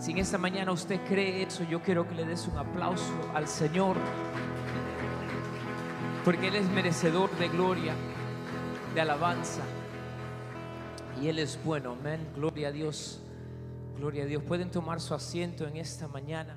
[0.00, 3.46] Si en esta mañana usted cree eso, yo quiero que le des un aplauso al
[3.46, 3.98] Señor.
[6.24, 7.94] Porque Él es merecedor de gloria,
[8.94, 9.60] de alabanza.
[11.20, 11.92] Y Él es bueno.
[11.92, 12.32] Amén.
[12.34, 13.20] Gloria a Dios.
[13.98, 14.42] Gloria a Dios.
[14.42, 16.56] Pueden tomar su asiento en esta mañana.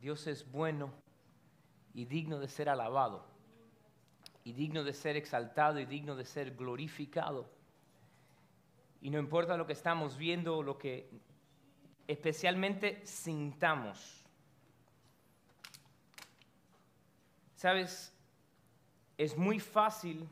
[0.00, 0.90] Dios es bueno
[1.94, 3.24] y digno de ser alabado,
[4.44, 7.50] y digno de ser exaltado y digno de ser glorificado.
[9.00, 11.10] Y no importa lo que estamos viendo, lo que
[12.06, 14.22] especialmente sintamos.
[17.56, 18.14] Sabes,
[19.16, 20.28] es muy fácil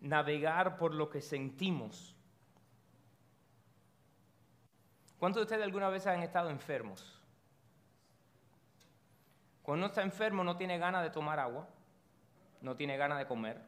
[0.00, 2.14] navegar por lo que sentimos.
[5.18, 7.20] ¿Cuántos de ustedes alguna vez han estado enfermos?
[9.62, 11.68] Cuando uno está enfermo no tiene ganas de tomar agua,
[12.60, 13.60] no tiene ganas de comer.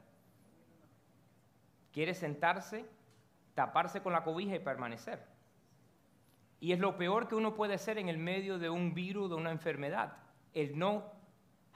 [1.93, 2.85] Quiere sentarse,
[3.55, 5.25] taparse con la cobija y permanecer.
[6.61, 9.37] Y es lo peor que uno puede hacer en el medio de un virus, de
[9.37, 10.19] una enfermedad.
[10.53, 11.05] El no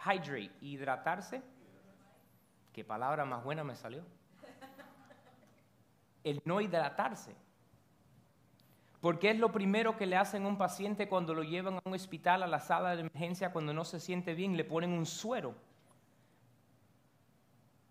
[0.04, 1.42] hydrate, hidratarse.
[2.72, 4.04] ¿Qué palabra más buena me salió?
[6.22, 7.34] El no hidratarse.
[9.00, 11.94] Porque es lo primero que le hacen a un paciente cuando lo llevan a un
[11.94, 15.54] hospital, a la sala de emergencia, cuando no se siente bien, le ponen un suero.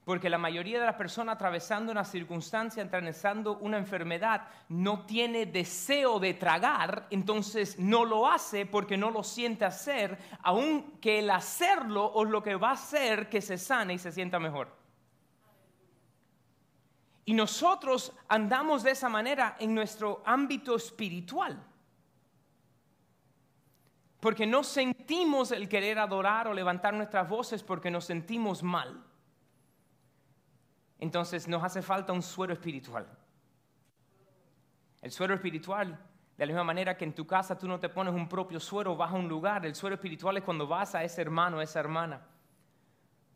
[0.06, 6.20] Porque la mayoría de las personas atravesando una circunstancia, atravesando una enfermedad, no tiene deseo
[6.20, 12.30] de tragar, entonces no lo hace porque no lo siente hacer, aunque el hacerlo es
[12.30, 14.76] lo que va a hacer que se sane y se sienta mejor.
[17.26, 21.64] Y nosotros andamos de esa manera en nuestro ámbito espiritual.
[24.20, 29.02] Porque no sentimos el querer adorar o levantar nuestras voces porque nos sentimos mal.
[31.04, 33.06] Entonces nos hace falta un suero espiritual.
[35.02, 36.00] El suero espiritual,
[36.38, 38.96] de la misma manera que en tu casa tú no te pones un propio suero,
[38.96, 39.66] vas a un lugar.
[39.66, 42.26] El suero espiritual es cuando vas a ese hermano, a esa hermana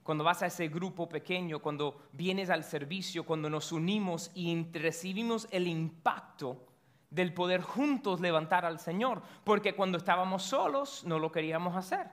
[0.01, 5.49] cuando vas a ese grupo pequeño, cuando vienes al servicio, cuando nos unimos y recibimos
[5.51, 6.65] el impacto
[7.09, 12.07] del poder juntos levantar al Señor, porque cuando estábamos solos no lo queríamos hacer.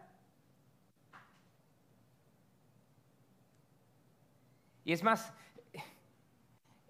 [4.85, 5.33] Y es más,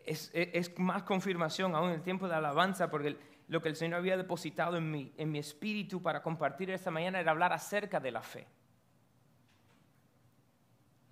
[0.05, 3.17] es, más confirmación aún en el tiempo de alabanza, porque
[3.49, 7.21] lo que el Señor había depositado en mi, en mi espíritu para compartir esta mañana
[7.21, 8.47] era hablar acerca de la fe.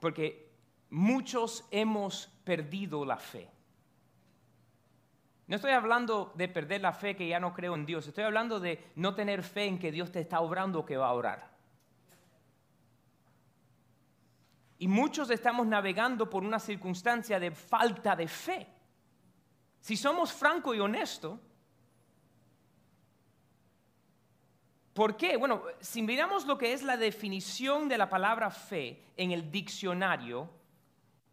[0.01, 0.51] Porque
[0.91, 3.49] muchos hemos perdido la fe.
[5.47, 8.61] No estoy hablando de perder la fe que ya no creo en Dios, estoy hablando
[8.61, 11.53] de no tener fe en que Dios te está obrando o que va a orar.
[14.79, 18.67] Y muchos estamos navegando por una circunstancia de falta de fe.
[19.83, 21.39] Si somos francos y honestos,
[24.95, 25.39] ¿Por qué?
[25.39, 30.51] Bueno, si miramos lo que es la definición de la palabra fe en el diccionario,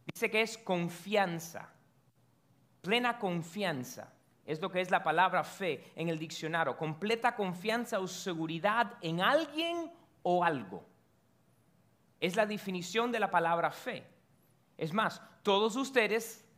[0.05, 1.69] dice que es confianza,
[2.81, 4.13] plena confianza.
[4.45, 9.21] Es lo que es la palabra fe en el diccionario, completa confianza o seguridad en
[9.21, 9.91] alguien
[10.23, 10.85] o algo.
[12.19, 14.07] Es la definición de la palabra fe.
[14.77, 16.48] Es más, todos ustedes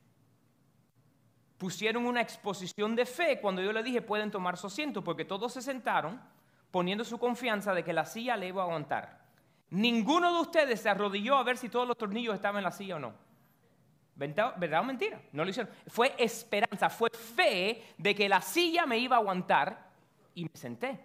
[1.61, 5.53] pusieron una exposición de fe cuando yo le dije pueden tomar su asiento, porque todos
[5.53, 6.19] se sentaron
[6.71, 9.21] poniendo su confianza de que la silla le iba a aguantar.
[9.69, 12.95] Ninguno de ustedes se arrodilló a ver si todos los tornillos estaban en la silla
[12.95, 13.13] o no.
[14.15, 15.21] ¿Verdad o mentira?
[15.33, 15.71] No lo hicieron.
[15.85, 19.87] Fue esperanza, fue fe de que la silla me iba a aguantar
[20.33, 20.99] y me senté.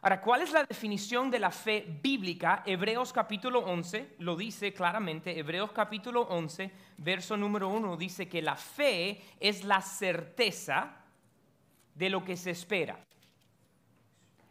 [0.00, 2.62] Ahora, ¿cuál es la definición de la fe bíblica?
[2.64, 5.36] Hebreos capítulo 11 lo dice claramente.
[5.38, 11.04] Hebreos capítulo 11, verso número 1 dice que la fe es la certeza
[11.94, 12.98] de lo que se espera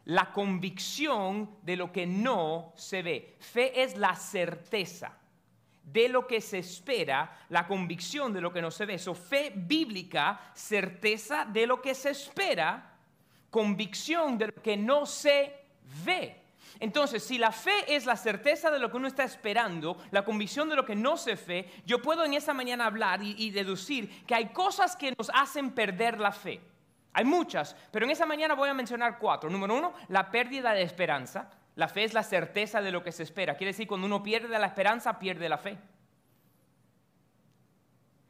[0.08, 3.36] la convicción de lo que no se ve.
[3.40, 5.18] Fe es la certeza
[5.84, 8.94] de lo que se espera, la convicción de lo que no se ve.
[8.94, 12.97] Eso, fe bíblica, certeza de lo que se espera,
[13.50, 15.54] convicción de lo que no se
[16.06, 16.42] ve.
[16.80, 20.70] Entonces, si la fe es la certeza de lo que uno está esperando, la convicción
[20.70, 24.36] de lo que no se ve, yo puedo en esa mañana hablar y, deducir que
[24.36, 26.62] hay cosas que nos hacen perder la fe.
[27.14, 29.50] Hay muchas, pero en esa mañana voy a mencionar cuatro.
[29.50, 31.50] Número uno, la pérdida de esperanza.
[31.76, 33.56] La fe es la certeza de lo que se espera.
[33.56, 35.78] Quiere decir, cuando uno pierde la esperanza, pierde la fe.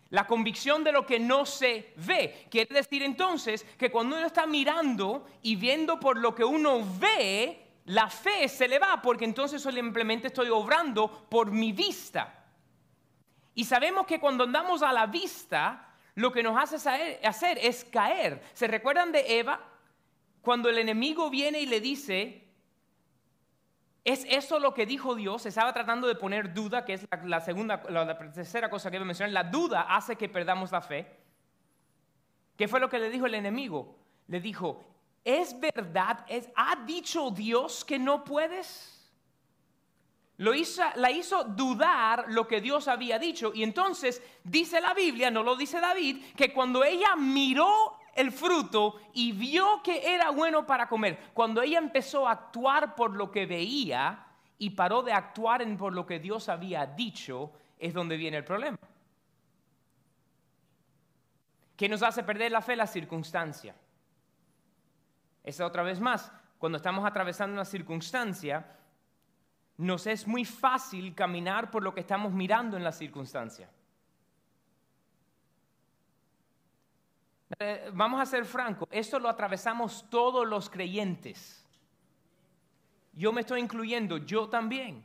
[0.09, 2.47] La convicción de lo que no se ve.
[2.49, 7.67] Quiere decir entonces que cuando uno está mirando y viendo por lo que uno ve,
[7.85, 12.45] la fe se le va, porque entonces simplemente estoy obrando por mi vista.
[13.55, 18.41] Y sabemos que cuando andamos a la vista, lo que nos hace hacer es caer.
[18.53, 19.59] ¿Se recuerdan de Eva?
[20.41, 22.46] Cuando el enemigo viene y le dice,
[24.07, 25.45] ¿Es eso lo que dijo Dios?
[25.45, 29.07] Estaba tratando de poner duda, que es la, segunda, la, tercera cosa que voy a
[29.07, 29.33] mencionar.
[29.33, 31.13] La duda hace que perdamos la fe.
[32.55, 33.97] ¿Qué fue lo que le dijo el enemigo?
[34.27, 34.81] Le dijo,
[35.25, 36.25] ¿es verdad?
[36.55, 39.11] ¿Ha dicho Dios que no puedes?
[40.37, 43.51] Lo hizo, la hizo dudar lo que Dios había dicho.
[43.53, 48.99] Y entonces dice la Biblia, no lo dice David, que cuando ella miró el fruto
[49.13, 53.45] y vio que era bueno para comer, cuando ella empezó a actuar por lo que
[53.45, 54.25] veía
[54.57, 58.43] y paró de actuar en por lo que Dios había dicho, es donde viene el
[58.43, 58.79] problema.
[61.77, 62.75] ¿Qué nos hace perder la fe?
[62.75, 63.75] La circunstancia.
[65.43, 68.65] Esa otra vez más, cuando estamos atravesando una circunstancia,
[69.77, 73.69] nos es muy fácil caminar por lo que estamos mirando en la circunstancia.
[77.59, 81.65] Eh, vamos a ser francos, esto lo atravesamos todos los creyentes.
[83.13, 85.03] Yo me estoy incluyendo, yo también.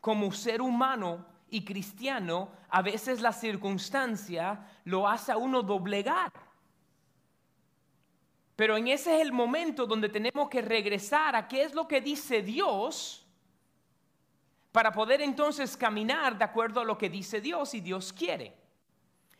[0.00, 6.32] Como ser humano y cristiano, a veces la circunstancia lo hace a uno doblegar.
[8.56, 12.00] Pero en ese es el momento donde tenemos que regresar a qué es lo que
[12.00, 13.26] dice Dios
[14.72, 18.65] para poder entonces caminar de acuerdo a lo que dice Dios y Dios quiere.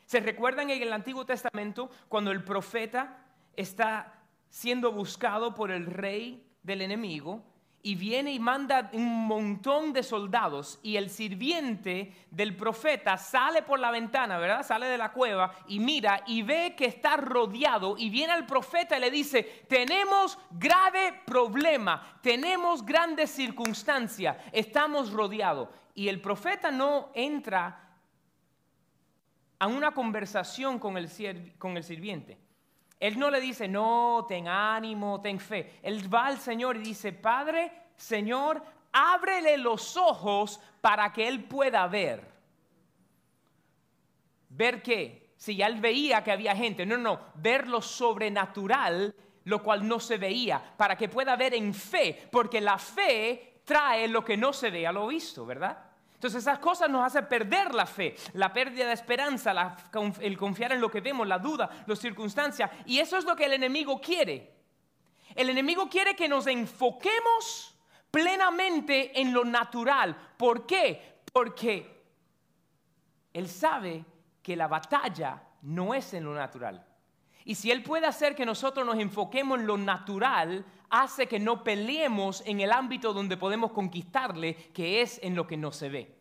[0.06, 3.19] ¿Se recuerdan en el Antiguo Testamento cuando el profeta
[3.55, 7.44] está siendo buscado por el rey del enemigo?
[7.87, 13.79] y viene y manda un montón de soldados y el sirviente del profeta sale por
[13.79, 14.67] la ventana, ¿verdad?
[14.67, 18.97] Sale de la cueva y mira y ve que está rodeado y viene al profeta
[18.97, 25.69] y le dice, tenemos grave problema, tenemos grandes circunstancias, estamos rodeados.
[25.94, 27.85] Y el profeta no entra
[29.58, 32.38] a una conversación con el, con el sirviente.
[32.99, 35.79] Él no le dice, no, ten ánimo, ten fe.
[35.82, 38.62] Él va al Señor y dice, Padre, Señor,
[38.93, 42.26] ábrele los ojos para que él pueda ver.
[44.49, 45.35] ¿Ver qué?
[45.37, 49.14] Si ya él veía que había gente, no, no, ver lo sobrenatural,
[49.44, 54.08] lo cual no se veía, para que pueda ver en fe, porque la fe trae
[54.08, 55.85] lo que no se ve a lo visto, ¿verdad?
[56.16, 59.76] Entonces esas cosas nos hacen perder la fe, la pérdida de esperanza,
[60.20, 62.70] el confiar en lo que vemos, la duda, las circunstancias.
[62.86, 64.54] Y eso es lo que el enemigo quiere.
[65.34, 67.76] El enemigo quiere que nos enfoquemos
[68.10, 70.16] plenamente en lo natural.
[70.38, 71.20] ¿Por qué?
[71.30, 71.96] Porque
[73.34, 74.02] él sabe
[74.42, 76.82] que la batalla no es en lo natural.
[77.44, 81.62] Y si Él puede hacer que nosotros nos enfoquemos en lo natural, hace que no
[81.62, 86.16] peleemos en el ámbito donde podemos conquistarle, que es en lo que no se ve.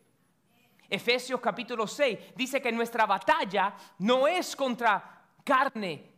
[0.90, 6.12] Efesios capítulo 6 dice que nuestra batalla no es contra carne,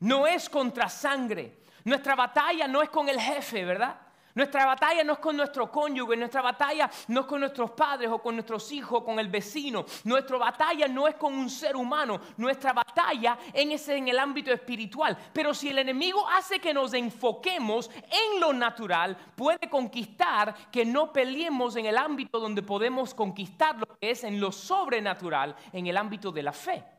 [0.00, 1.58] no es contra sangre.
[1.84, 3.98] Nuestra batalla no es con el jefe, ¿verdad?
[4.38, 8.22] Nuestra batalla no es con nuestro cónyuge, nuestra batalla no es con nuestros padres o
[8.22, 9.84] con nuestros hijos, con el vecino.
[10.04, 15.18] Nuestra batalla no es con un ser humano, nuestra batalla es en el ámbito espiritual.
[15.32, 21.12] Pero si el enemigo hace que nos enfoquemos en lo natural, puede conquistar que no
[21.12, 25.96] peleemos en el ámbito donde podemos conquistar lo que es en lo sobrenatural, en el
[25.96, 26.97] ámbito de la fe.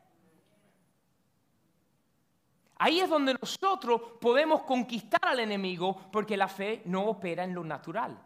[2.82, 7.62] Ahí es donde nosotros podemos conquistar al enemigo porque la fe no opera en lo
[7.62, 8.18] natural.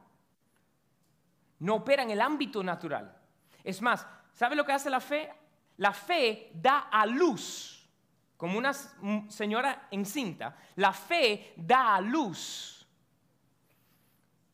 [1.58, 3.18] No opera en el ámbito natural.
[3.64, 5.34] Es más, ¿sabe lo que hace la fe?
[5.78, 7.90] La fe da a luz,
[8.38, 12.88] como una señora encinta, la fe da a luz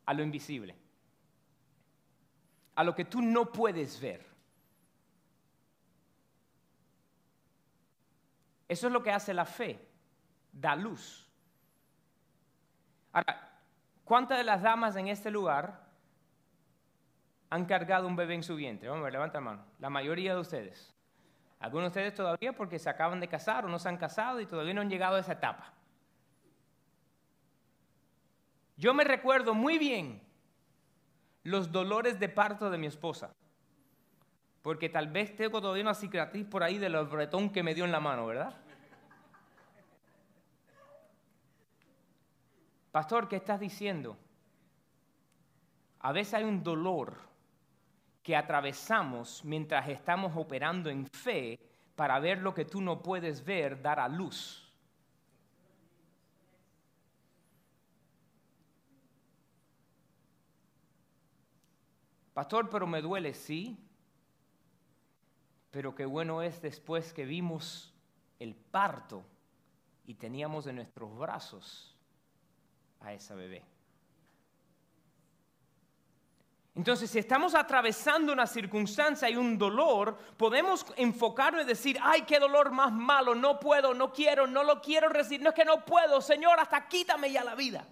[0.06, 0.74] a lo invisible,
[2.74, 4.26] a lo que tú no puedes ver.
[8.66, 9.89] Eso es lo que hace la fe
[10.52, 11.28] da luz.
[13.12, 13.58] Ahora,
[14.04, 15.88] ¿cuántas de las damas en este lugar
[17.50, 18.88] han cargado un bebé en su vientre?
[18.88, 19.64] Vamos a ver, levanta la mano.
[19.78, 20.94] La mayoría de ustedes.
[21.58, 24.46] Algunos de ustedes todavía porque se acaban de casar o no se han casado y
[24.46, 25.72] todavía no han llegado a esa etapa.
[28.76, 30.22] Yo me recuerdo muy bien
[31.42, 33.34] los dolores de parto de mi esposa.
[34.62, 37.92] Porque tal vez tengo todavía una cicatriz por ahí del bretón que me dio en
[37.92, 38.54] la mano, ¿verdad?
[42.90, 44.16] Pastor, ¿qué estás diciendo?
[46.00, 47.16] A veces hay un dolor
[48.22, 51.58] que atravesamos mientras estamos operando en fe
[51.94, 54.66] para ver lo que tú no puedes ver, dar a luz.
[62.34, 63.78] Pastor, pero me duele, sí.
[65.70, 67.94] Pero qué bueno es después que vimos
[68.40, 69.22] el parto
[70.06, 71.89] y teníamos en nuestros brazos
[73.00, 73.62] a esa bebé.
[76.74, 82.38] Entonces, si estamos atravesando una circunstancia y un dolor, podemos enfocarnos y decir, ay, qué
[82.38, 85.84] dolor más malo, no puedo, no quiero, no lo quiero recibir, no es que no
[85.84, 87.86] puedo, Señor, hasta quítame ya la vida.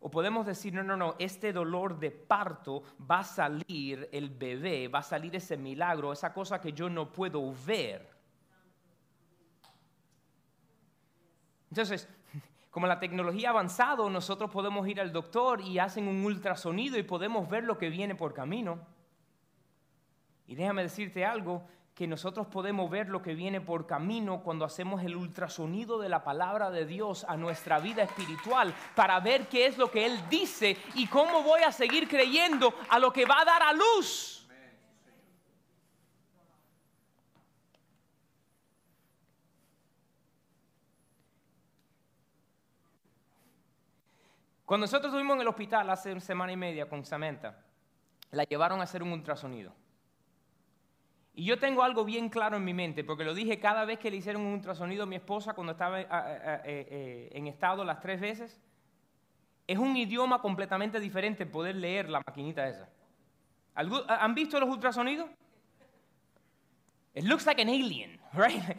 [0.00, 4.88] O podemos decir, no, no, no, este dolor de parto va a salir el bebé,
[4.88, 8.12] va a salir ese milagro, esa cosa que yo no puedo ver.
[11.70, 12.06] Entonces,
[12.74, 17.04] como la tecnología ha avanzado, nosotros podemos ir al doctor y hacen un ultrasonido y
[17.04, 18.80] podemos ver lo que viene por camino.
[20.48, 21.62] Y déjame decirte algo,
[21.94, 26.24] que nosotros podemos ver lo que viene por camino cuando hacemos el ultrasonido de la
[26.24, 30.76] palabra de Dios a nuestra vida espiritual para ver qué es lo que Él dice
[30.96, 34.33] y cómo voy a seguir creyendo a lo que va a dar a luz.
[44.74, 47.56] Cuando nosotros estuvimos en el hospital hace una semana y media con Samantha,
[48.32, 49.72] la llevaron a hacer un ultrasonido.
[51.32, 54.10] Y yo tengo algo bien claro en mi mente, porque lo dije cada vez que
[54.10, 58.00] le hicieron un ultrasonido a mi esposa cuando estaba eh, eh, eh, en estado las
[58.00, 58.60] tres veces.
[59.68, 62.88] Es un idioma completamente diferente poder leer la maquinita esa.
[63.76, 65.30] ¿Han visto los ultrasonidos?
[67.14, 68.76] It looks like an alien, right?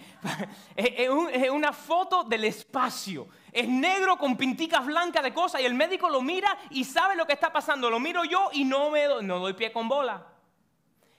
[0.76, 3.28] es una foto del espacio.
[3.52, 7.26] Es negro con pinticas blancas de cosas y el médico lo mira y sabe lo
[7.26, 7.90] que está pasando.
[7.90, 10.35] Lo miro yo y no me no doy pie con bola.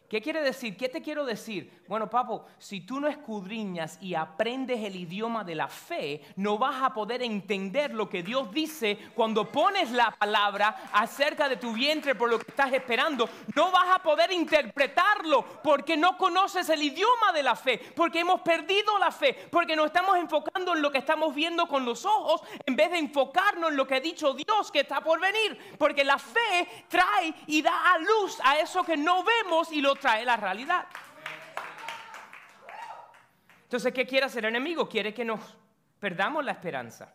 [0.08, 0.76] ¿Qué quiere decir?
[0.76, 1.82] ¿Qué te quiero decir?
[1.88, 6.80] Bueno, papo, si tú no escudriñas y aprendes el idioma de la fe, no vas
[6.80, 12.14] a poder entender lo que Dios dice cuando pones la palabra acerca de tu vientre
[12.14, 13.28] por lo que estás esperando.
[13.56, 18.42] No vas a poder interpretarlo porque no conoces el idioma de la fe, porque hemos
[18.42, 22.42] perdido la fe, porque nos estamos enfocando en lo que estamos viendo con los ojos
[22.64, 25.76] en vez de enfocarnos en lo que ha dicho Dios que está por venir.
[25.78, 29.95] Porque la fe trae y da a luz a eso que no vemos y lo
[29.96, 30.86] trae la realidad.
[33.64, 34.88] Entonces, ¿qué quiere hacer el enemigo?
[34.88, 35.40] Quiere que nos
[35.98, 37.12] perdamos la esperanza.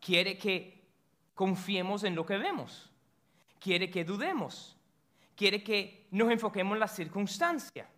[0.00, 0.84] Quiere que
[1.34, 2.90] confiemos en lo que vemos.
[3.58, 4.76] Quiere que dudemos.
[5.34, 7.88] Quiere que nos enfoquemos en la circunstancia.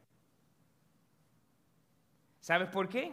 [2.41, 3.13] ¿Sabes por qué?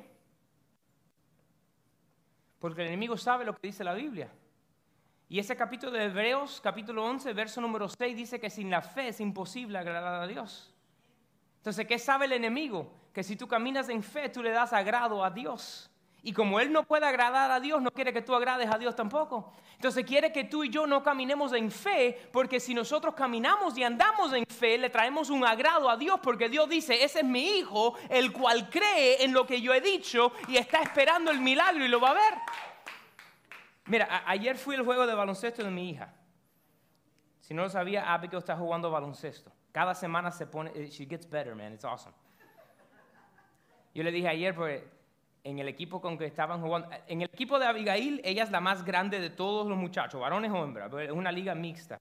[2.59, 4.31] Porque el enemigo sabe lo que dice la Biblia.
[5.33, 9.07] Y ese capítulo de Hebreos, capítulo 11, verso número 6, dice que sin la fe
[9.07, 10.71] es imposible agradar a Dios.
[11.57, 12.93] Entonces, ¿qué sabe el enemigo?
[13.11, 15.89] Que si tú caminas en fe, tú le das agrado a Dios.
[16.21, 18.95] Y como Él no puede agradar a Dios, no quiere que tú agrades a Dios
[18.95, 19.51] tampoco.
[19.73, 23.83] Entonces quiere que tú y yo no caminemos en fe, porque si nosotros caminamos y
[23.83, 27.57] andamos en fe, le traemos un agrado a Dios, porque Dios dice, ese es mi
[27.57, 31.83] hijo, el cual cree en lo que yo he dicho y está esperando el milagro
[31.83, 32.33] y lo va a ver.
[33.85, 36.13] Mira, ayer fui al juego de baloncesto de mi hija.
[37.39, 39.51] Si no lo sabía, Abigail está jugando baloncesto.
[39.73, 42.15] Cada semana se pone, eh, she gets better, man, it's awesome.
[43.93, 44.81] Yo le dije ayer, pues,
[45.43, 48.61] en el equipo con que estaban jugando, en el equipo de Abigail, ella es la
[48.61, 51.99] más grande de todos los muchachos, varones o hembras, es una liga mixta.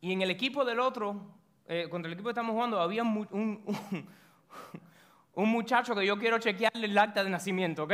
[0.00, 1.20] Y en el equipo del otro,
[1.68, 4.06] eh, contra el equipo que estamos jugando, había un,
[5.34, 7.92] un muchacho que yo quiero chequearle el acta de nacimiento, ¿ok?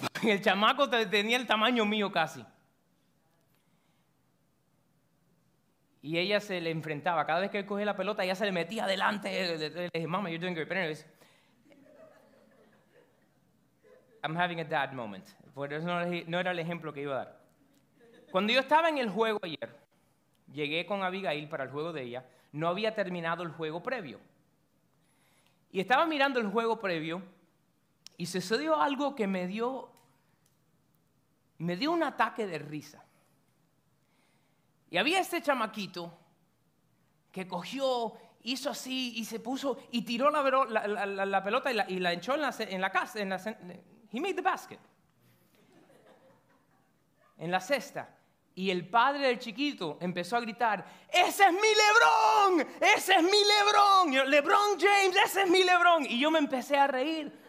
[0.22, 2.44] el chamaco tenía el tamaño mío casi.
[6.02, 7.26] Y ella se le enfrentaba.
[7.26, 9.58] Cada vez que él cogía la pelota, ella se le metía adelante.
[9.58, 10.70] Le dije, Mama, you're doing great.
[10.70, 11.06] Anyways,
[14.22, 15.28] I'm having a dad moment.
[15.54, 17.40] Por eso no era el ejemplo que iba a dar.
[18.30, 19.76] Cuando yo estaba en el juego ayer,
[20.52, 22.24] llegué con Abigail para el juego de ella.
[22.52, 24.20] No había terminado el juego previo.
[25.72, 27.22] Y estaba mirando el juego previo
[28.20, 29.90] y sucedió algo que me dio,
[31.56, 33.02] me dio un ataque de risa.
[34.90, 36.12] Y había este chamaquito
[37.32, 38.12] que cogió,
[38.42, 42.42] hizo así y se puso y tiró la, pelota y la, y la, echó en
[42.42, 43.20] la, en la casa.
[43.20, 43.36] En la,
[44.12, 44.80] he made the basket.
[47.38, 48.18] En la cesta.
[48.54, 53.30] Y el padre del chiquito empezó a gritar, ese es mi Lebrón, ese es mi
[53.30, 56.04] Lebrón, Lebrón James, ese es mi Lebrón.
[56.04, 57.48] Y yo me empecé a reír.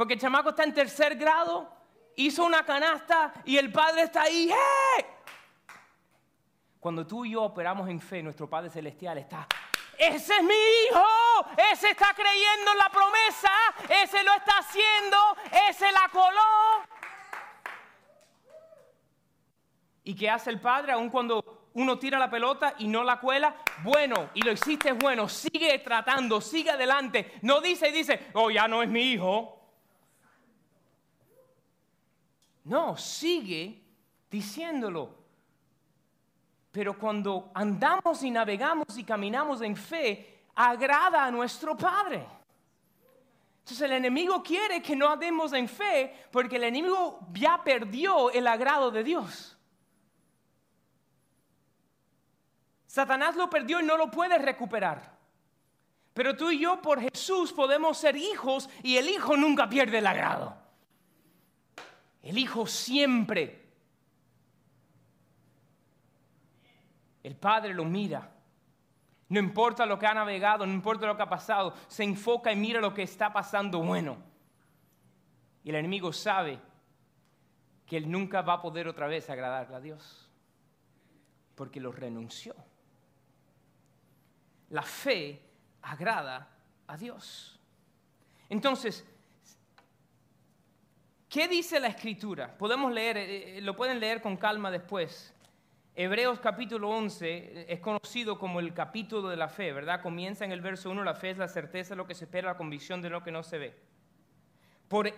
[0.00, 1.70] Porque el chamaco está en tercer grado,
[2.16, 4.50] hizo una canasta y el padre está ahí.
[6.78, 9.46] Cuando tú y yo operamos en fe, nuestro Padre Celestial está.
[9.98, 11.04] Ese es mi hijo,
[11.70, 13.50] ese está creyendo en la promesa,
[14.02, 15.18] ese lo está haciendo,
[15.68, 16.86] ese la coló.
[20.04, 23.54] ¿Y qué hace el padre aun cuando uno tira la pelota y no la cuela,
[23.82, 27.34] bueno, y lo hiciste bueno, sigue tratando, sigue adelante.
[27.42, 29.59] No dice y dice, oh, ya no es mi hijo.
[32.70, 33.82] No, sigue
[34.30, 35.12] diciéndolo.
[36.70, 42.24] Pero cuando andamos y navegamos y caminamos en fe, agrada a nuestro Padre.
[43.58, 48.46] Entonces el enemigo quiere que no andemos en fe porque el enemigo ya perdió el
[48.46, 49.58] agrado de Dios.
[52.86, 55.18] Satanás lo perdió y no lo puede recuperar.
[56.14, 60.06] Pero tú y yo por Jesús podemos ser hijos y el hijo nunca pierde el
[60.06, 60.59] agrado.
[62.22, 63.68] El hijo siempre.
[67.22, 68.30] El padre lo mira.
[69.28, 72.56] No importa lo que ha navegado, no importa lo que ha pasado, se enfoca y
[72.56, 74.18] mira lo que está pasando bueno.
[75.62, 76.58] Y el enemigo sabe
[77.86, 80.28] que él nunca va a poder otra vez agradarle a Dios,
[81.54, 82.54] porque lo renunció.
[84.70, 85.40] La fe
[85.82, 86.48] agrada
[86.86, 87.60] a Dios.
[88.48, 89.06] Entonces,
[91.30, 92.58] ¿qué dice la escritura?
[92.58, 95.32] Podemos leer, eh, eh, lo pueden leer con calma después.
[95.94, 100.02] Hebreos capítulo 11 es conocido como el capítulo de la fe, ¿verdad?
[100.02, 102.48] Comienza en el verso 1, la fe es la certeza de lo que se espera,
[102.48, 103.76] la convicción de lo que no se ve.
[104.88, 105.12] Por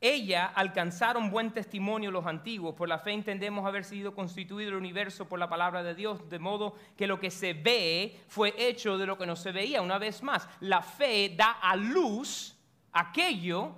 [0.00, 5.28] ella alcanzaron buen testimonio los antiguos, por la fe entendemos haber sido constituido el universo
[5.28, 9.06] por la palabra de Dios, de modo que lo que se ve fue hecho de
[9.06, 9.82] lo que no se veía.
[9.82, 12.56] Una vez más, la fe da a luz
[12.92, 13.74] aquello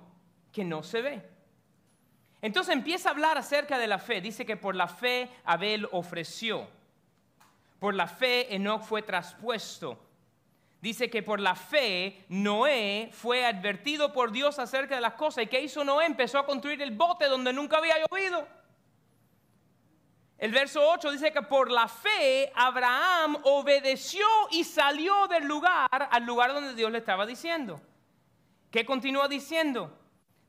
[0.51, 1.38] que no se ve.
[2.41, 4.21] Entonces empieza a hablar acerca de la fe.
[4.21, 6.67] Dice que por la fe Abel ofreció.
[7.79, 9.99] Por la fe Enoch fue traspuesto.
[10.81, 15.43] Dice que por la fe Noé fue advertido por Dios acerca de las cosas.
[15.43, 16.05] ¿Y qué hizo Noé?
[16.05, 18.47] Empezó a construir el bote donde nunca había llovido.
[20.37, 26.25] El verso 8 dice que por la fe Abraham obedeció y salió del lugar al
[26.25, 27.81] lugar donde Dios le estaba diciendo.
[28.71, 29.98] ¿Qué continúa diciendo?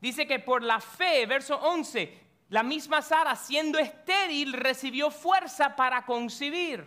[0.01, 6.05] Dice que por la fe, verso 11, la misma Sara, siendo estéril, recibió fuerza para
[6.05, 6.85] concebir.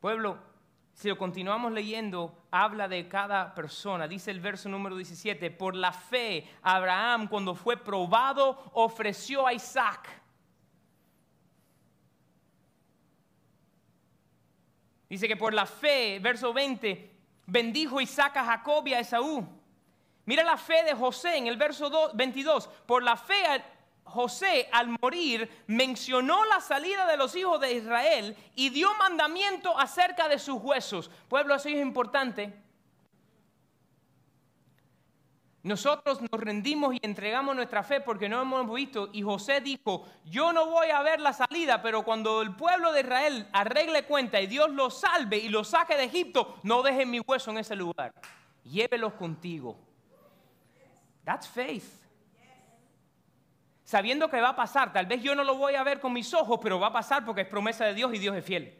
[0.00, 0.38] Pueblo,
[0.94, 4.08] si lo continuamos leyendo, habla de cada persona.
[4.08, 10.08] Dice el verso número 17, por la fe, Abraham cuando fue probado ofreció a Isaac.
[15.10, 17.19] Dice que por la fe, verso 20,
[17.50, 19.46] bendijo Isaac a Jacob y a Esaú.
[20.24, 22.68] Mira la fe de José en el verso 22.
[22.86, 23.62] Por la fe
[24.04, 30.28] José al morir mencionó la salida de los hijos de Israel y dio mandamiento acerca
[30.28, 31.10] de sus huesos.
[31.28, 32.52] Pueblo, eso es importante.
[35.62, 39.10] Nosotros nos rendimos y entregamos nuestra fe porque no hemos visto.
[39.12, 43.00] Y José dijo, yo no voy a ver la salida, pero cuando el pueblo de
[43.00, 47.20] Israel arregle cuenta y Dios los salve y los saque de Egipto, no dejen mi
[47.20, 48.14] hueso en ese lugar.
[48.64, 49.76] Llévelos contigo.
[51.24, 51.84] That's faith.
[53.84, 56.32] Sabiendo que va a pasar, tal vez yo no lo voy a ver con mis
[56.32, 58.79] ojos, pero va a pasar porque es promesa de Dios y Dios es fiel.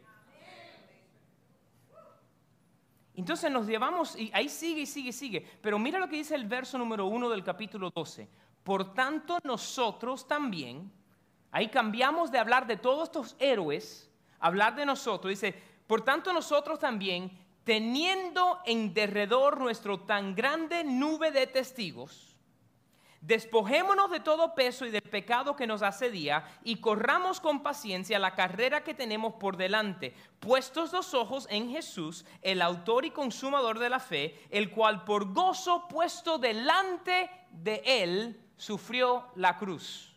[3.20, 5.46] Entonces nos llevamos, y ahí sigue y sigue y sigue.
[5.60, 8.26] Pero mira lo que dice el verso número uno del capítulo 12.
[8.64, 10.90] Por tanto nosotros también,
[11.50, 15.28] ahí cambiamos de hablar de todos estos héroes, hablar de nosotros.
[15.30, 15.54] Dice,
[15.86, 17.30] por tanto nosotros también,
[17.62, 22.29] teniendo en derredor nuestro tan grande nube de testigos,
[23.20, 28.34] Despojémonos de todo peso y del pecado que nos asedia y corramos con paciencia la
[28.34, 33.90] carrera que tenemos por delante, puestos los ojos en Jesús, el autor y consumador de
[33.90, 40.10] la fe, el cual por gozo puesto delante de él sufrió la cruz.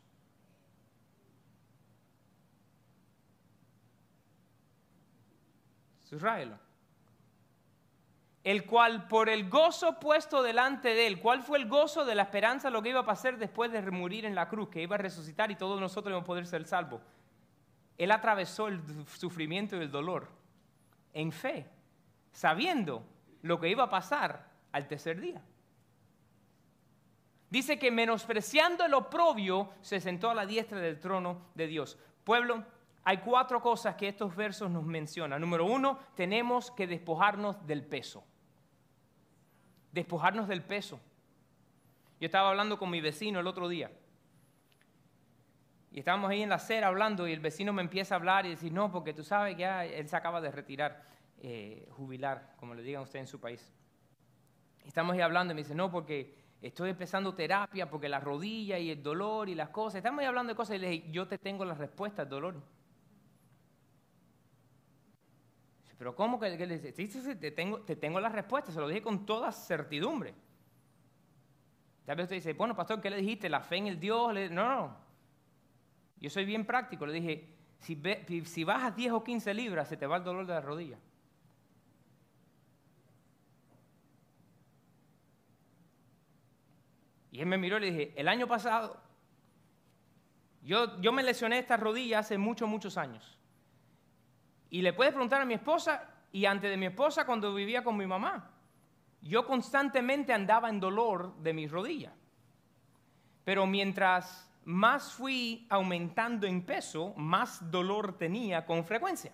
[8.43, 12.23] El cual por el gozo puesto delante de él, ¿cuál fue el gozo de la
[12.23, 14.99] esperanza lo que iba a pasar después de morir en la cruz, que iba a
[14.99, 17.01] resucitar y todos nosotros íbamos a poder ser salvos?
[17.97, 20.27] Él atravesó el sufrimiento y el dolor
[21.13, 21.69] en fe,
[22.33, 23.05] sabiendo
[23.43, 25.41] lo que iba a pasar al tercer día.
[27.49, 31.97] Dice que menospreciando el oprobio, se sentó a la diestra del trono de Dios.
[32.23, 32.65] Pueblo,
[33.05, 35.39] hay cuatro cosas que estos versos nos mencionan.
[35.39, 38.25] Número uno, tenemos que despojarnos del peso
[39.93, 40.99] despojarnos del peso.
[42.19, 43.91] Yo estaba hablando con mi vecino el otro día.
[45.91, 48.49] Y estábamos ahí en la acera hablando y el vecino me empieza a hablar y
[48.49, 51.05] decir, no, porque tú sabes que él se acaba de retirar,
[51.37, 53.71] eh, jubilar, como le digan ustedes en su país.
[54.83, 58.89] Estamos ahí hablando y me dice, no, porque estoy empezando terapia porque la rodilla y
[58.89, 59.97] el dolor y las cosas.
[59.97, 62.55] Estamos hablando de cosas y le dije, yo te tengo la respuesta al dolor.
[65.97, 66.91] Pero ¿cómo que, le dice?
[66.91, 70.33] Sí, te tengo, te tengo la respuesta, se lo dije con toda certidumbre.
[72.05, 73.49] Tal vez usted dice, bueno, pastor, ¿qué le dijiste?
[73.49, 74.33] ¿La fe en el Dios?
[74.51, 74.97] No, no.
[76.19, 77.05] Yo soy bien práctico.
[77.05, 78.01] Le dije, si,
[78.45, 80.97] si bajas 10 o 15 libras, se te va el dolor de la rodilla.
[87.31, 89.01] Y él me miró y le dije, el año pasado,
[90.61, 93.39] yo, yo me lesioné esta rodilla hace muchos, muchos años.
[94.73, 97.95] Y le puedes preguntar a mi esposa y antes de mi esposa cuando vivía con
[97.95, 98.49] mi mamá.
[99.21, 102.11] Yo constantemente andaba en dolor de mi rodilla.
[103.43, 109.31] Pero mientras más fui aumentando en peso, más dolor tenía con frecuencia.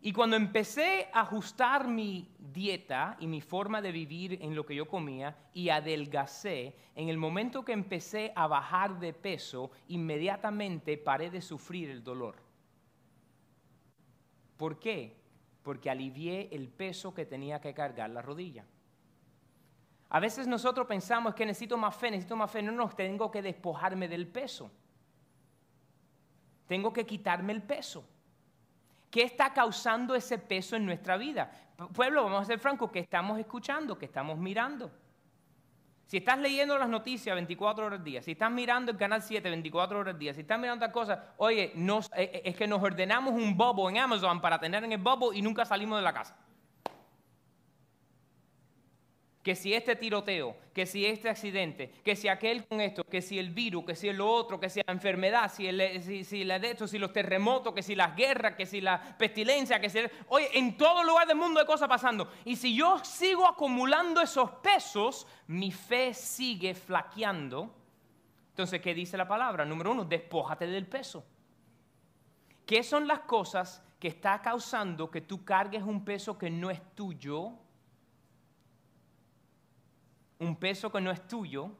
[0.00, 4.74] Y cuando empecé a ajustar mi dieta y mi forma de vivir en lo que
[4.74, 11.30] yo comía y adelgacé, en el momento que empecé a bajar de peso, inmediatamente paré
[11.30, 12.41] de sufrir el dolor.
[14.62, 15.16] ¿Por qué?
[15.64, 18.64] Porque alivié el peso que tenía que cargar la rodilla.
[20.08, 22.62] A veces nosotros pensamos que necesito más fe, necesito más fe.
[22.62, 24.70] No, no, tengo que despojarme del peso.
[26.68, 28.04] Tengo que quitarme el peso.
[29.10, 31.50] ¿Qué está causando ese peso en nuestra vida?
[31.92, 33.98] Pueblo, vamos a ser francos, ¿qué estamos escuchando?
[33.98, 34.92] ¿Qué estamos mirando?
[36.12, 39.48] Si estás leyendo las noticias 24 horas al día, si estás mirando el canal 7
[39.48, 42.82] 24 horas al día, si estás mirando otras cosas, oye, eh, eh, es que nos
[42.82, 46.12] ordenamos un bobo en Amazon para tener en el bobo y nunca salimos de la
[46.12, 46.36] casa
[49.42, 53.40] que si este tiroteo, que si este accidente, que si aquel con esto, que si
[53.40, 56.70] el virus, que si el otro, que si la enfermedad, si, el, si, la de
[56.70, 59.98] esto, si los terremotos, que si las guerras, que si la pestilencia, que si...
[60.28, 62.30] oye, en todo lugar del mundo hay cosas pasando.
[62.44, 67.74] Y si yo sigo acumulando esos pesos, mi fe sigue flaqueando.
[68.50, 69.64] Entonces, ¿qué dice la palabra?
[69.64, 71.24] Número uno, despójate del peso.
[72.64, 76.80] ¿Qué son las cosas que está causando que tú cargues un peso que no es
[76.94, 77.54] tuyo?
[80.42, 81.70] Un peso que no es tuyo,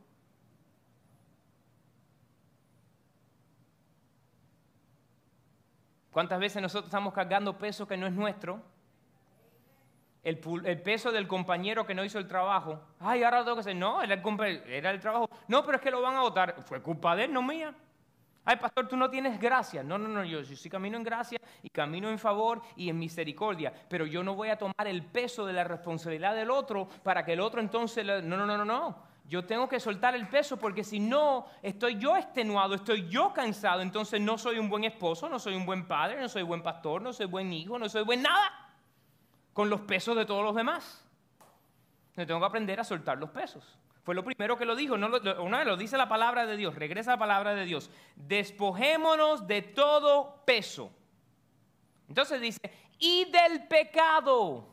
[6.12, 8.60] ¿Cuántas veces nosotros estamos cargando peso que no es nuestro?
[10.22, 12.80] El, peso del compañero que no hizo el trabajo.
[13.00, 13.74] Ay, ahora tengo que hacer.
[13.74, 15.28] No, era el, era el trabajo.
[15.48, 16.62] No, pero es que lo van a votar.
[16.64, 17.74] Fue culpa de él, no mía.
[18.44, 19.82] Ay, pastor, tú no tienes gracia.
[19.82, 23.72] No, no, no, yo, sí camino en gracia y camino en favor y en misericordia,
[23.88, 27.34] pero yo no voy a tomar el peso de la responsabilidad del otro para que
[27.34, 28.04] el otro entonces...
[28.04, 29.12] No, no, no, no, no.
[29.28, 33.80] Yo tengo que soltar el peso porque si no, estoy yo extenuado, estoy yo cansado,
[33.80, 37.00] entonces no soy un buen esposo, no soy un buen padre, no soy buen pastor,
[37.00, 38.50] no soy buen hijo, no soy buen nada,
[39.52, 41.06] con los pesos de todos los demás.
[42.16, 43.78] Yo tengo que aprender a soltar los pesos.
[44.02, 44.96] Fue lo primero que lo dijo.
[44.96, 46.74] Lo, una vez lo dice la palabra de Dios.
[46.74, 47.90] Regresa la palabra de Dios.
[48.16, 50.90] Despojémonos de todo peso.
[52.08, 52.60] Entonces dice,
[52.98, 54.68] y del pecado.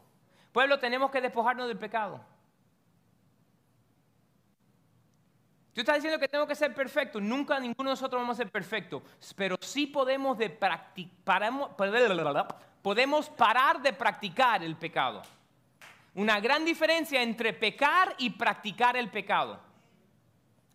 [0.51, 2.19] Pueblo, tenemos que despojarnos del pecado.
[5.73, 7.21] Tú estás diciendo que tengo que ser perfecto.
[7.21, 9.03] Nunca ninguno de nosotros vamos a ser perfectos.
[9.35, 10.49] Pero sí podemos, de
[12.81, 15.21] podemos parar de practicar el pecado
[16.15, 19.59] una gran diferencia entre pecar y practicar el pecado.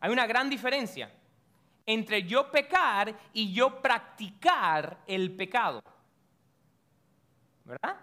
[0.01, 1.11] Hay una gran diferencia
[1.87, 5.83] entre yo pecar y yo practicar el pecado.
[7.65, 7.97] ¿Verdad?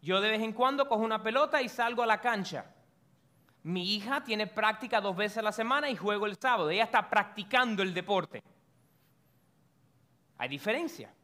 [0.00, 2.66] Yo de vez en cuando cojo una pelota y salgo a la cancha.
[3.62, 6.70] Mi hija tiene práctica dos veces a la semana y juego el sábado.
[6.70, 8.42] Ella está practicando el deporte.
[10.38, 11.14] Hay diferencia.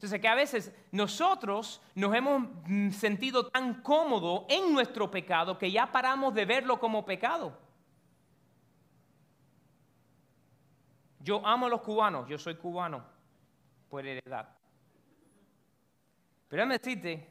[0.00, 5.70] Entonces que a veces nosotros nos hemos mm, sentido tan cómodos en nuestro pecado que
[5.70, 7.52] ya paramos de verlo como pecado.
[11.18, 13.04] Yo amo a los cubanos, yo soy cubano
[13.90, 14.48] por heredad.
[16.48, 17.30] Pero déjame decirte,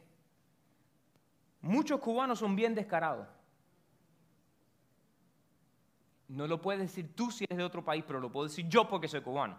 [1.62, 3.28] muchos cubanos son bien descarados.
[6.28, 8.88] No lo puedes decir tú si eres de otro país, pero lo puedo decir yo
[8.88, 9.58] porque soy cubano.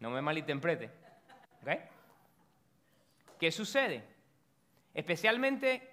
[0.00, 1.03] No me malinterprete.
[3.38, 4.04] ¿Qué sucede?
[4.92, 5.90] Especialmente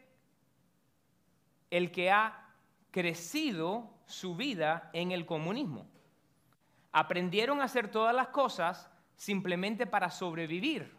[1.70, 2.50] el que ha
[2.92, 5.88] crecido su vida en el comunismo.
[6.92, 10.94] Aprendieron a hacer todas las cosas simplemente para sobrevivir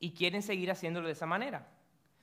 [0.00, 1.68] y quieren seguir haciéndolo de esa manera.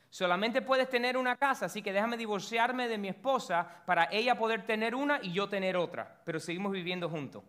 [0.09, 4.65] Solamente puedes tener una casa, así que déjame divorciarme de mi esposa para ella poder
[4.65, 7.43] tener una y yo tener otra, pero seguimos viviendo juntos.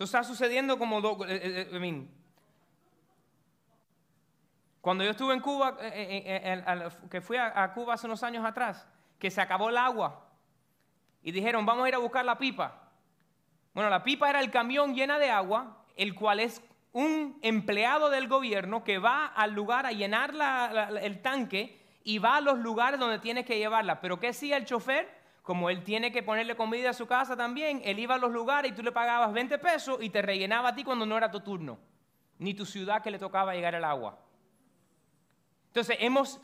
[0.00, 1.02] Eso está sucediendo como...
[1.02, 2.06] Do, eh, eh, eh,
[4.80, 5.76] Cuando yo estuve en Cuba,
[7.10, 10.26] que fui a, Cuba hace unos años atrás, que se acabó el agua
[11.22, 12.88] y dijeron, vamos a ir a buscar la pipa.
[13.74, 18.26] Bueno, la pipa era el camión llena de agua, el cual es un empleado del
[18.26, 20.32] gobierno que va al lugar a llenar
[21.02, 24.00] el tanque y va a los lugares donde tiene que llevarla.
[24.00, 25.19] Pero ¿qué hacía el chofer?
[25.50, 28.70] Como él tiene que ponerle comida a su casa también, él iba a los lugares
[28.70, 31.40] y tú le pagabas 20 pesos y te rellenaba a ti cuando no era tu
[31.40, 31.76] turno,
[32.38, 34.16] ni tu ciudad que le tocaba llegar el agua.
[35.66, 36.40] Entonces hemos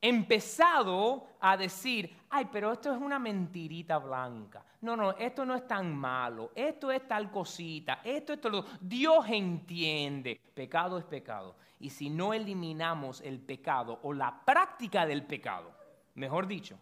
[0.00, 4.64] empezado a decir, ay, pero esto es una mentirita blanca.
[4.80, 8.64] No, no, esto no es tan malo, esto es tal cosita, esto es todo.
[8.80, 11.54] Dios entiende, pecado es pecado.
[11.78, 15.70] Y si no eliminamos el pecado o la práctica del pecado,
[16.16, 16.76] mejor dicho,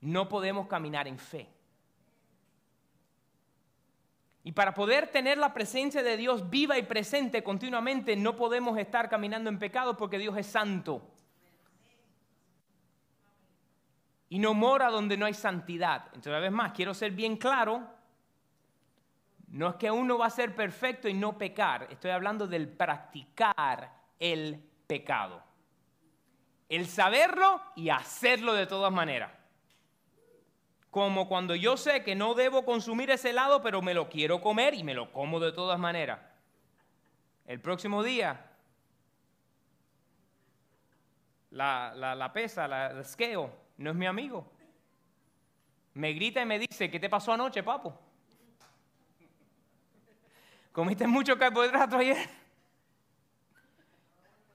[0.00, 1.48] no podemos caminar en fe.
[4.46, 9.08] Y para poder tener la presencia de Dios viva y presente continuamente, no podemos estar
[9.08, 11.02] caminando en pecado porque Dios es santo.
[14.28, 16.04] Y no mora donde no hay santidad.
[16.06, 17.88] Entonces, una vez más, quiero ser bien claro.
[19.48, 21.88] No es que uno va a ser perfecto y no pecar.
[21.90, 25.42] Estoy hablando del practicar el pecado.
[26.68, 29.35] El saberlo y hacerlo de todas maneras.
[30.96, 34.72] Como cuando yo sé que no debo consumir ese helado, pero me lo quiero comer
[34.72, 36.18] y me lo como de todas maneras.
[37.44, 38.50] El próximo día,
[41.50, 44.50] la, la, pesa, la, el scale, no es mi amigo.
[45.92, 48.00] Me grita y me dice, ¿qué te pasó anoche, papo?
[50.72, 52.26] ¿Comiste mucho carbohidrato ayer?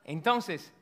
[0.05, 0.73] Entonces,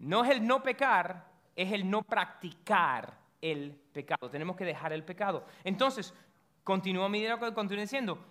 [0.00, 4.28] no es el no pecar, es el no practicar el pecado.
[4.28, 5.46] Tenemos que dejar el pecado.
[5.62, 6.12] Entonces,
[6.62, 8.22] continúa mi idea, continúa diciendo.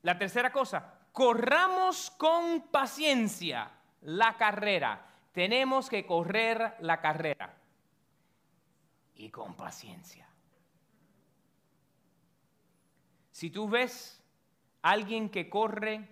[0.00, 5.06] La tercera cosa, corramos con paciencia la carrera.
[5.32, 7.54] Tenemos que correr la carrera.
[9.16, 10.28] Y con paciencia.
[13.30, 14.22] Si tú ves
[14.82, 16.08] a alguien que corre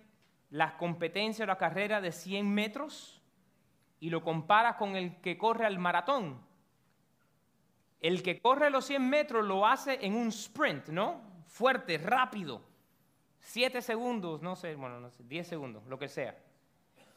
[0.49, 3.21] las competencias o la carrera de 100 metros
[3.99, 6.45] y lo comparas con el que corre al maratón,
[8.03, 11.21] el que corre los 100 metros lo hace en un sprint, ¿no?
[11.47, 12.61] Fuerte, rápido.
[13.39, 16.37] Siete segundos, no sé, bueno, no sé, 10 segundos, lo que sea.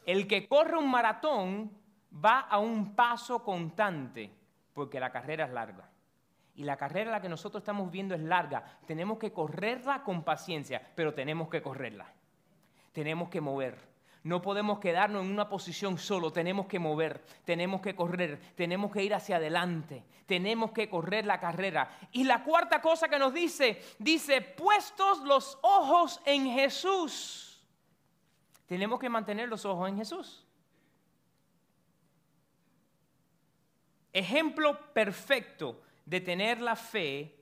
[0.05, 1.69] El que corre un maratón
[2.13, 4.31] va a un paso constante,
[4.73, 5.89] porque la carrera es larga.
[6.55, 8.63] Y la carrera la que nosotros estamos viendo es larga.
[8.85, 12.13] Tenemos que correrla con paciencia, pero tenemos que correrla.
[12.93, 13.77] Tenemos que mover.
[14.23, 19.03] No podemos quedarnos en una posición solo, tenemos que mover, tenemos que correr, tenemos que
[19.03, 21.97] ir hacia adelante, tenemos que correr la carrera.
[22.11, 27.65] Y la cuarta cosa que nos dice, dice, puestos los ojos en Jesús.
[28.65, 30.45] Tenemos que mantener los ojos en Jesús.
[34.11, 37.33] Ejemplo perfecto de tener la fe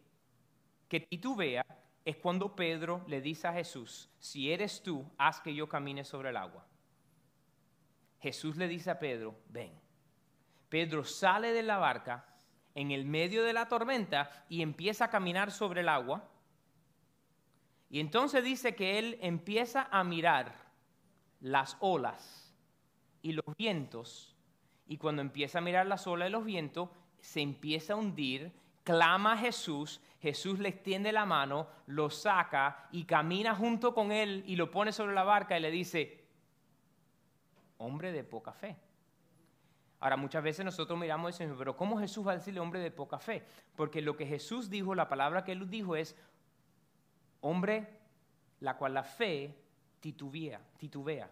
[0.88, 1.66] que titubea
[2.06, 6.30] es cuando Pedro le dice a Jesús, si eres tú, haz que yo camine sobre
[6.30, 6.66] el agua.
[8.20, 9.74] Jesús le dice a Pedro, ven.
[10.70, 12.28] Pedro sale de la barca
[12.76, 16.30] en el medio de la tormenta y empieza a caminar sobre el agua.
[17.90, 20.56] Y entonces dice que él empieza a mirar
[21.40, 22.54] las olas
[23.22, 24.36] y los vientos.
[24.88, 26.90] Y cuando empieza a mirar las olas y los vientos,
[27.20, 28.52] se empieza a hundir,
[28.86, 34.44] clama a Jesús, Jesús le extiende la mano, lo saca y camina junto con él
[34.48, 36.24] y lo pone sobre la barca y le dice,
[37.80, 38.78] hombre de poca fe.
[40.00, 42.92] Ahora, muchas veces nosotros miramos y decimos, pero ¿cómo Jesús va a decirle hombre de
[42.92, 43.44] poca fe?
[43.76, 46.16] Porque lo que Jesús dijo, la palabra que él dijo es,
[47.42, 47.88] hombre,
[48.60, 49.58] la cual la fe
[50.00, 51.30] titubea, titubea,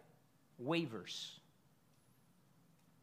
[0.58, 1.40] waivers.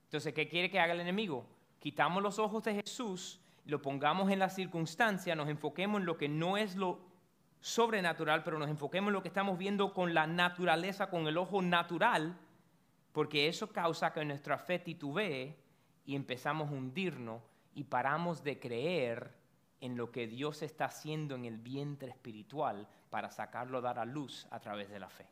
[0.07, 1.47] Entonces, ¿qué quiere que haga el enemigo?
[1.79, 6.28] Quitamos los ojos de Jesús, lo pongamos en la circunstancia, nos enfoquemos en lo que
[6.28, 6.98] no es lo
[7.61, 11.62] sobrenatural, pero nos enfoquemos en lo que estamos viendo con la naturaleza, con el ojo
[11.62, 12.37] natural
[13.12, 15.56] porque eso causa que nuestra fe titubee
[16.04, 17.42] y empezamos a hundirnos
[17.74, 19.35] y paramos de creer
[19.80, 24.04] en lo que Dios está haciendo en el vientre espiritual para sacarlo a dar a
[24.04, 25.26] luz a través de la fe.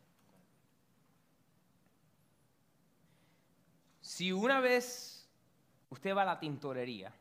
[4.00, 5.28] Si una vez
[5.90, 7.12] usted va a la tintorería,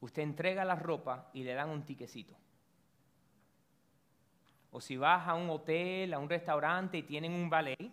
[0.00, 2.36] usted entrega la ropa y le dan un tiquecito.
[4.72, 7.90] O si vas a un hotel, a un restaurante y tienen un ballet,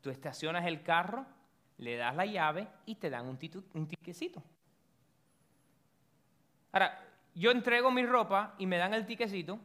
[0.00, 1.26] Tú estacionas el carro,
[1.78, 3.38] le das la llave y te dan un,
[3.74, 4.42] un tiquecito.
[6.72, 9.58] Ahora, yo entrego mi ropa y me dan el tiquecito,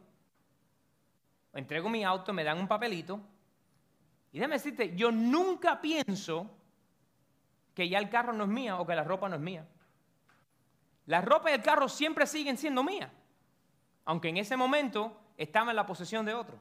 [1.54, 3.20] entrego mi auto, me dan un papelito,
[4.32, 6.50] Y déjame decirte, yo nunca pienso
[7.74, 9.66] que ya el carro no es mía o que la ropa no es mía.
[11.06, 13.10] La ropa y el carro siempre siguen siendo mías,
[14.04, 16.58] aunque en ese momento estaba en la posesión de otro.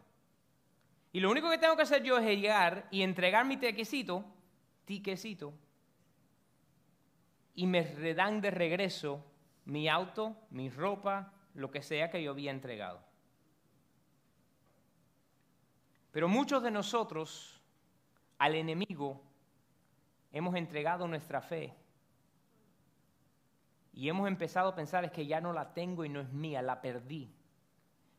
[1.11, 4.23] Y lo único que tengo que hacer yo es llegar y entregar mi tequecito,
[4.85, 5.53] tiquecito,
[7.55, 9.23] y me redan de regreso
[9.65, 13.01] mi auto, mi ropa, lo que sea que yo había entregado.
[16.11, 17.61] Pero muchos de nosotros
[18.37, 19.21] al enemigo
[20.31, 21.73] hemos entregado nuestra fe
[23.95, 26.61] y hemos empezado a pensar es que ya no la tengo y no es mía,
[26.61, 27.33] la perdí.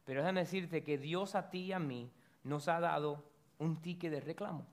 [0.06, 2.10] Pero déjame decirte que Dios a ti y a mí
[2.44, 4.66] nos ha dado un ticket de reclamo.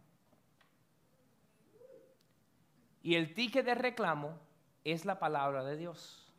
[3.02, 4.40] Y el ticket de reclamo
[4.86, 6.34] es la palabra de Dios.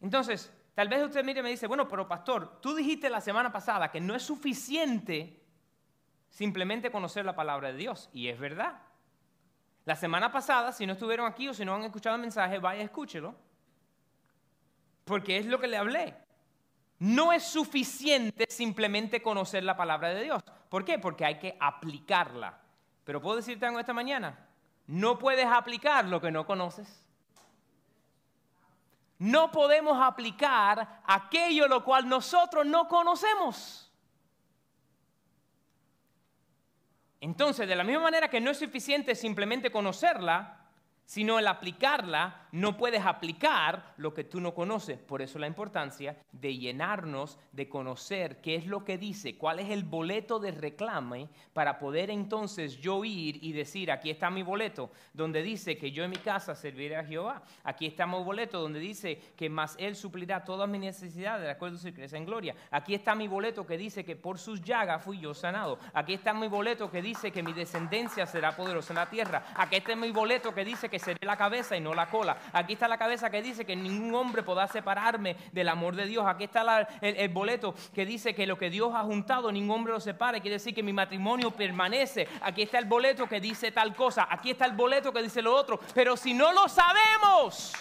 [0.00, 3.50] Entonces, tal vez usted mire y me dice, bueno, pero pastor, tú dijiste la semana
[3.50, 5.42] pasada que no es suficiente
[6.30, 8.08] simplemente conocer la palabra de Dios.
[8.12, 8.91] Y es verdad.
[9.84, 12.82] La semana pasada, si no estuvieron aquí o si no han escuchado el mensaje, vaya,
[12.82, 13.34] escúchelo.
[15.04, 16.14] Porque es lo que le hablé.
[17.00, 20.42] No es suficiente simplemente conocer la palabra de Dios.
[20.68, 21.00] ¿Por qué?
[21.00, 22.60] Porque hay que aplicarla.
[23.02, 24.38] Pero puedo decirte algo esta mañana.
[24.86, 27.04] No puedes aplicar lo que no conoces.
[29.18, 33.81] No podemos aplicar aquello lo cual nosotros no conocemos.
[37.22, 40.58] Entonces, de la misma manera que no es suficiente simplemente conocerla,
[41.04, 44.98] sino el aplicarla, no puedes aplicar lo que tú no conoces.
[44.98, 49.70] Por eso la importancia de llenarnos, de conocer qué es lo que dice, cuál es
[49.70, 54.90] el boleto de reclame, para poder entonces yo ir y decir, aquí está mi boleto,
[55.14, 57.42] donde dice que yo en mi casa serviré a Jehová.
[57.64, 61.76] Aquí está mi boleto donde dice que más Él suplirá todas mis necesidades, de acuerdo
[61.76, 62.54] a su crece en gloria.
[62.70, 65.78] Aquí está mi boleto que dice que por sus llagas fui yo sanado.
[65.94, 69.42] Aquí está mi boleto que dice que mi descendencia será poderosa en la tierra.
[69.56, 72.36] Aquí está mi boleto que dice que seré la cabeza y no la cola.
[72.52, 76.24] Aquí está la cabeza que dice que ningún hombre podrá separarme del amor de Dios.
[76.26, 80.00] Aquí está el, boleto que dice que lo que Dios ha juntado, ningún hombre lo
[80.00, 80.40] separe.
[80.40, 82.28] Quiere decir que mi matrimonio permanece.
[82.42, 84.26] Aquí está el boleto que dice tal cosa.
[84.30, 85.78] Aquí está el boleto que dice lo otro.
[85.94, 87.72] Pero si no lo sabemos,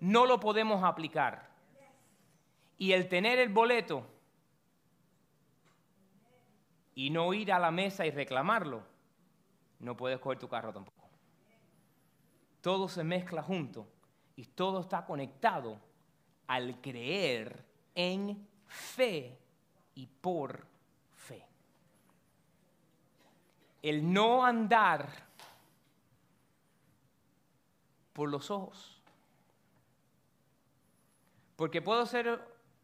[0.00, 1.50] no lo podemos aplicar.
[2.78, 4.06] Y el tener el boleto
[6.94, 8.82] y no ir a la mesa y reclamarlo,
[9.78, 11.01] no puedes coger tu carro tampoco
[12.62, 13.86] todo se mezcla junto
[14.36, 15.78] y todo está conectado
[16.46, 19.36] al creer en fe
[19.94, 20.64] y por
[21.16, 21.44] fe.
[23.82, 25.08] El no andar
[28.12, 29.00] por los ojos.
[31.56, 32.40] Porque puedo ser,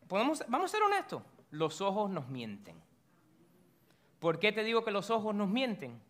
[0.09, 2.77] vamos a ser honestos, los ojos nos mienten.
[4.19, 6.01] ¿Por qué te digo que los ojos nos mienten?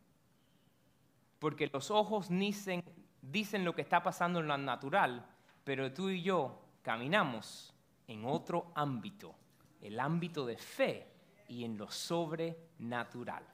[1.39, 2.83] Porque los ojos dicen,
[3.31, 5.25] dicen lo que está pasando en lo natural,
[5.65, 7.75] pero tú y yo caminamos
[8.07, 9.35] en otro ámbito,
[9.83, 11.07] el ámbito de fe
[11.49, 13.45] y en lo sobrenatural.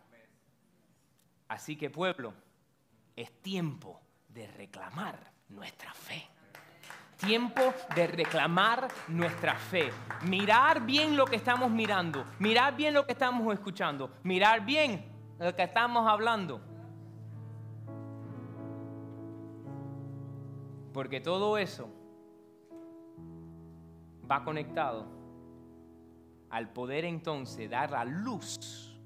[1.48, 2.32] Así que pueblo,
[3.16, 6.28] es tiempo de reclamar nuestra fe.
[7.16, 7.62] Tiempo
[7.94, 9.90] de reclamar nuestra fe.
[10.22, 12.24] Mirar bien lo que estamos mirando.
[12.38, 14.18] Mirar bien lo que estamos escuchando.
[14.24, 15.04] Mirar bien
[15.38, 16.73] lo que estamos hablando
[20.94, 21.88] Porque todo eso
[24.30, 25.07] va conectado
[26.50, 28.96] al poder entonces dar la luz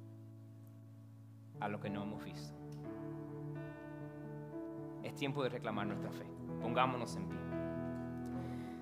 [1.61, 2.55] a lo que no hemos visto.
[5.03, 6.27] Es tiempo de reclamar nuestra fe.
[6.61, 7.38] Pongámonos en pie.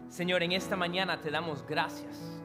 [0.08, 2.42] Señor, en esta mañana te damos gracias.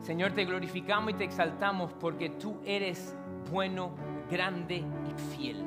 [0.00, 3.14] Señor, te glorificamos y te exaltamos porque tú eres
[3.50, 3.90] bueno,
[4.30, 5.65] grande y fiel.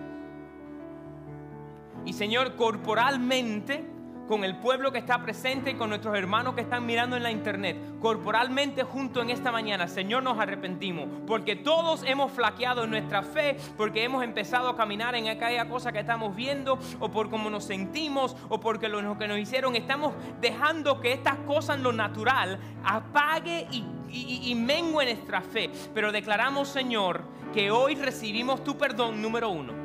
[2.10, 3.86] Y Señor, corporalmente,
[4.28, 7.78] con el pueblo que está presente con nuestros hermanos que están mirando en la internet,
[8.00, 13.58] corporalmente junto en esta mañana, Señor, nos arrepentimos, porque todos hemos flaqueado en nuestra fe,
[13.78, 17.66] porque hemos empezado a caminar en aquella cosa que estamos viendo, o por cómo nos
[17.66, 23.68] sentimos, o porque lo que nos hicieron, estamos dejando que estas cosas, lo natural, apague
[23.70, 25.70] y, y, nuestra fe.
[25.94, 27.22] Pero declaramos, Señor,
[27.54, 29.79] que hoy recibimos tu perdón número uno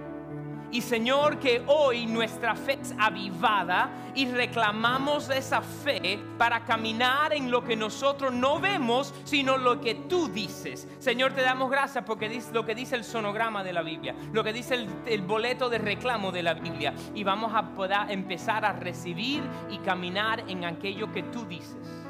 [0.74, 7.48] y Señor, que hoy nuestra fe es avivada y reclamamos esa fe para caminar en
[7.48, 10.88] lo que nosotros no vemos, sino lo que tú dices.
[10.98, 14.52] Señor, te damos gracias porque lo que dice el sonograma de la Biblia, lo que
[14.52, 16.92] dice el, el boleto de reclamo de la Biblia.
[17.14, 22.04] Y vamos a poder empezar a recibir y caminar en aquello que tú dices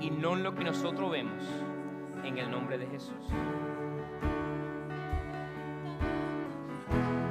[0.00, 1.42] y no en lo que nosotros vemos
[2.22, 3.32] en el nombre de Jesús.